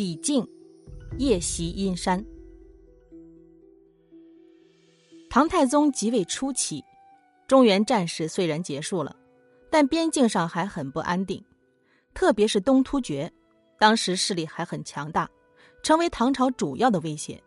[0.00, 0.48] 李靖
[1.18, 2.24] 夜袭阴山。
[5.28, 6.82] 唐太宗即位初期，
[7.46, 9.14] 中原战事虽然结束了，
[9.70, 11.44] 但边境上还很不安定，
[12.14, 13.30] 特别是东突厥，
[13.78, 15.28] 当时势力还很强大，
[15.82, 17.38] 成为唐朝主要的威胁。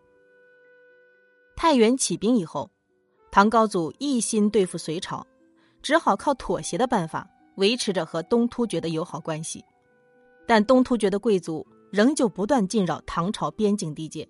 [1.55, 2.69] 太原起兵以后，
[3.31, 5.25] 唐高祖一心对付隋朝，
[5.81, 9.65] 只好靠妥协的办法维持着和东突厥的友好关系，
[10.45, 14.27] 但东突厥的贵族仍旧不断进扰唐朝边境地界，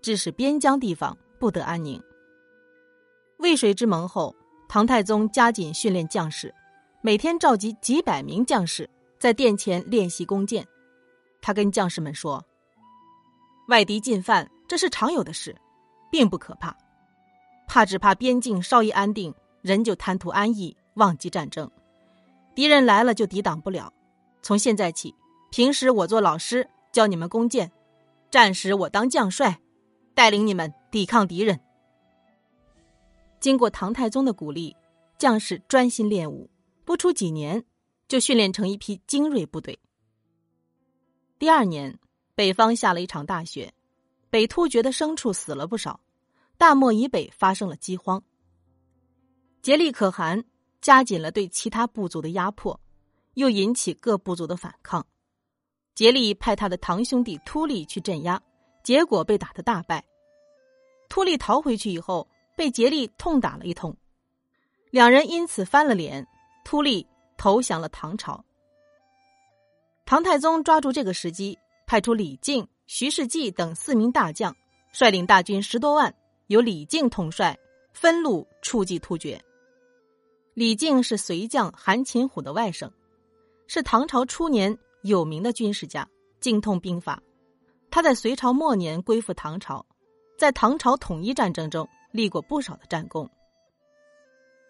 [0.00, 2.02] 致使边疆地方不得安宁。
[3.40, 4.34] 渭水之盟后，
[4.70, 6.54] 唐太宗加紧训练将士，
[7.02, 10.66] 每天召集几百名将士在殿前练习弓箭。
[11.42, 12.42] 他跟将士们说
[13.68, 15.54] ：“外敌进犯，这是常有的事，
[16.10, 16.74] 并不可怕。
[17.68, 21.70] 怕只怕边境稍一安定，人就贪图安逸，忘记战争。
[22.54, 23.92] 敌人来了就抵挡不了。
[24.40, 25.14] 从现在起，
[25.50, 27.72] 平时我做老师教你们弓箭，
[28.30, 29.60] 战时我当将帅，
[30.14, 31.58] 带领你们抵抗敌人。”
[33.40, 34.76] 经过唐太宗的鼓励，
[35.18, 36.48] 将士专心练武，
[36.84, 37.64] 不出几年，
[38.06, 39.76] 就训练成一批精锐部队。
[41.36, 41.98] 第二年，
[42.36, 43.74] 北方下了一场大雪，
[44.30, 45.98] 北突厥的牲畜死了不少，
[46.56, 48.22] 大漠以北发生了饥荒。
[49.62, 50.44] 竭力可汗
[50.80, 52.80] 加紧了对其他部族的压迫，
[53.34, 55.04] 又引起各部族的反抗。
[55.94, 58.40] 竭力派他的堂兄弟突利去镇压，
[58.82, 60.04] 结果被打得大败。
[61.08, 62.28] 突利逃回去以后。
[62.56, 63.96] 被竭力痛打了一通，
[64.92, 66.24] 两人因此翻了脸，
[66.64, 67.04] 突利
[67.36, 68.44] 投降了唐朝。
[70.06, 74.54] 唐太宗抓住这个时机，派出李靖、徐世绩等四名大将，
[74.92, 76.14] 率领大军十多万，
[76.46, 77.58] 由李靖统帅，
[77.92, 79.44] 分路出击突厥。
[80.54, 82.88] 李靖是隋将韩擒虎的外甥，
[83.66, 86.06] 是唐朝初年有名的军事家，
[86.40, 87.22] 精通兵法。
[87.90, 89.86] 他在隋朝末年归附唐朝，
[90.36, 91.88] 在唐朝统一战争中。
[92.14, 93.28] 立过不少的战功。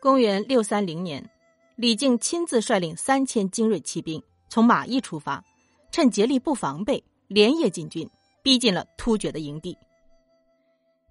[0.00, 1.31] 公元六三零年，
[1.77, 5.44] 李靖亲自率领三千精锐骑兵从马邑出发，
[5.91, 8.09] 趁竭力不防备，连夜进军，
[8.43, 9.77] 逼近了突厥的营地。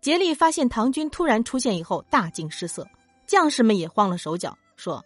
[0.02, 2.88] 竭力发现唐军突然出现以后，大惊失色，
[3.28, 5.06] 将士们也慌了手脚，说：“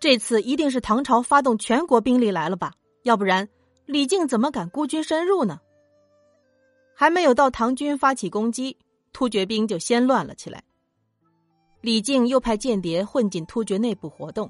[0.00, 2.72] 这次一定是唐朝发动全国兵力来了吧？
[3.02, 3.48] 要不然，
[3.84, 5.60] 李靖怎么敢孤军深入呢？”
[6.96, 8.76] 还没有到唐军发起攻击。
[9.12, 10.62] 突厥兵就先乱了起来。
[11.80, 14.48] 李靖又派间谍混进突厥内部活动，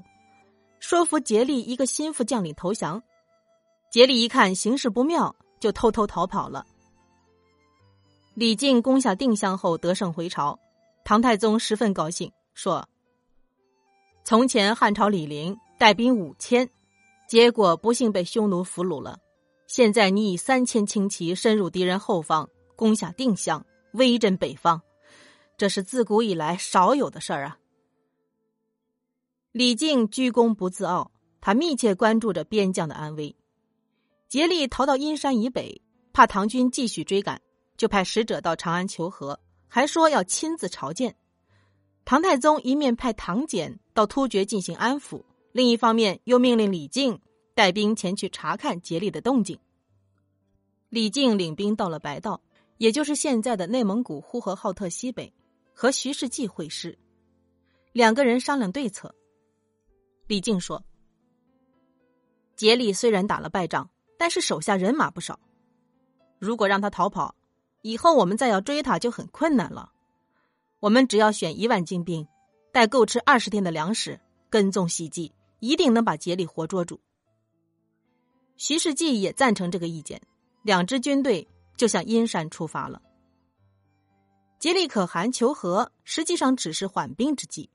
[0.79, 3.01] 说服竭力一个心腹将领投降。
[3.89, 6.63] 竭力一看形势不妙，就偷偷逃跑了。
[8.35, 10.57] 李靖攻下定襄后得胜回朝，
[11.03, 12.87] 唐太宗十分高兴，说
[14.23, 16.69] ：“从前汉朝李陵带兵五千，
[17.27, 19.19] 结果不幸被匈奴俘虏了。
[19.67, 24.81] 现在你以三千轻骑深入敌人后方，攻下定襄。”威震北方，
[25.57, 27.57] 这是自古以来少有的事儿啊！
[29.51, 31.11] 李靖居功不自傲，
[31.41, 33.35] 他密切关注着边将的安危。
[34.29, 35.81] 竭力逃到阴山以北，
[36.13, 37.41] 怕唐军继续追赶，
[37.75, 41.13] 就派使者到长安求和，还说要亲自朝见。
[42.05, 47.19] 唐太宗一面派唐俭到突厥进行安抚，另一方面又命令李靖
[47.53, 49.59] 带兵前去查看竭力的动静。
[50.89, 52.41] 李靖领兵到了白道。
[52.77, 55.31] 也就是现在的内蒙古呼和浩特西北，
[55.71, 56.97] 和徐世绩会师，
[57.91, 59.13] 两个人商量对策。
[60.25, 60.83] 李靖说
[62.57, 63.87] ：“竭力虽然打了败仗，
[64.17, 65.39] 但是手下人马不少，
[66.39, 67.35] 如果让他逃跑，
[67.83, 69.91] 以后我们再要追他就很困难了。
[70.81, 72.27] 我们只要选一万精兵，
[72.73, 74.19] 带够吃二十天的粮食，
[74.49, 75.31] 跟踪袭击，
[75.61, 76.99] 一定能把杰里活捉住。”
[78.57, 80.21] 徐世绩也赞成这个意见，
[80.63, 81.47] 两支军队。
[81.77, 83.01] 就向阴山出发了。
[84.59, 87.71] 竭力可汗求和，实际上只是缓兵之计。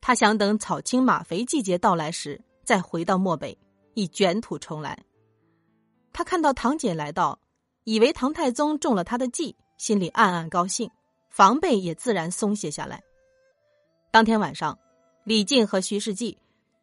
[0.00, 3.58] 他想等草青马肥季节到来时，再回到漠北，
[3.94, 4.96] 以卷土重来。
[6.12, 7.40] 他看到唐俭来到，
[7.82, 10.88] 以为唐太宗中了他的计，心里暗暗高兴，
[11.36, 13.02] 防备也自然松懈下来。
[14.10, 14.78] 当天晚上，
[15.22, 16.38] 李靖和徐世绩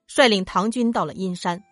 [0.05, 1.63] 率领唐军到了阴山，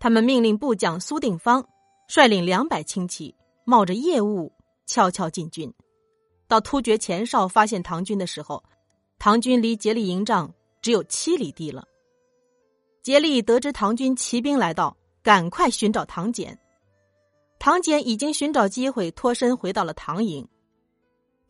[0.00, 1.68] 他们命令部将苏定方。
[2.08, 4.52] 率领两百轻骑，冒着夜雾
[4.86, 5.70] 悄悄进军。
[6.48, 8.64] 到突厥前哨发现唐军的时候，
[9.18, 10.50] 唐军离竭力营帐
[10.80, 11.86] 只有七里地了。
[13.02, 16.58] 竭力得知唐军骑兵来到，赶快寻找唐俭。
[17.58, 20.48] 唐俭已经寻找机会脱身回到了唐营。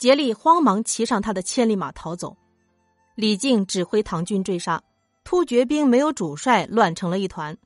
[0.05, 2.37] 竭力慌忙骑上他的千里马逃走。
[3.15, 4.83] 李靖指挥唐军追杀，
[5.25, 7.57] 突厥兵没有主帅，乱成了一团。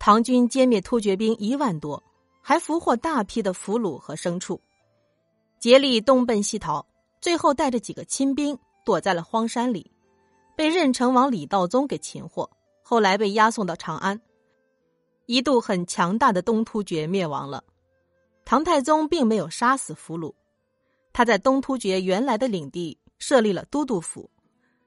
[0.00, 2.02] 唐军歼灭突厥兵一万多，
[2.42, 4.60] 还俘获大批的俘虏和牲畜，
[5.60, 6.84] 竭力东奔西逃，
[7.20, 9.88] 最后带着几个亲兵躲在了荒山里，
[10.56, 12.50] 被任城王李道宗给擒获，
[12.82, 14.20] 后来被押送到长安。
[15.26, 17.62] 一度很强大的东突厥灭亡了，
[18.44, 20.34] 唐太宗并没有杀死俘虏，
[21.12, 24.30] 他在东突厥原来的领地设立了都督府，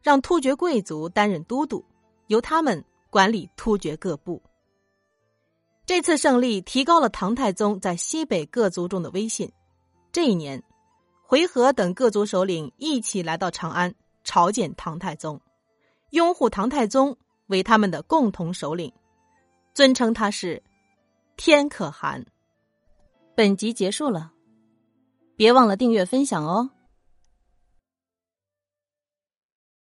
[0.02, 1.84] 让突厥贵族担任都督，
[2.28, 4.42] 由他们管理突厥各部。
[5.86, 9.52] 这次胜利提高了唐太宗在西北各族中的威信。
[10.12, 10.64] 这一年，
[11.24, 15.42] 回纥等各族首领一起来到长安朝见唐太宗，
[16.12, 18.94] 拥护唐太宗为他们的共同首领。
[19.74, 20.62] 尊称他是
[21.36, 22.26] 天可汗。
[23.36, 24.32] 本集结束了，
[25.42, 26.70] 别忘了订阅分享哦。